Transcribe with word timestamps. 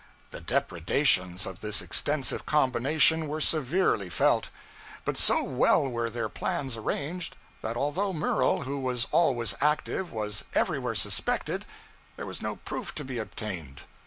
The 0.31 0.41
depredations 0.41 1.45
of 1.45 1.61
this 1.61 1.79
extensive 1.79 2.47
combination 2.47 3.27
were 3.27 3.39
severely 3.39 4.09
felt; 4.09 4.49
but 5.05 5.15
so 5.15 5.43
well 5.43 5.87
were 5.87 6.09
their 6.09 6.27
plans 6.27 6.75
arranged, 6.75 7.35
that 7.61 7.77
although 7.77 8.11
Murel, 8.11 8.63
who 8.63 8.79
was 8.79 9.05
always 9.11 9.53
active, 9.61 10.11
was 10.11 10.45
everywhere 10.55 10.95
suspected, 10.95 11.65
there 12.15 12.25
was 12.25 12.41
no 12.41 12.55
proof 12.55 12.95
to 12.95 13.05
be 13.05 13.19
obtained. 13.19 13.83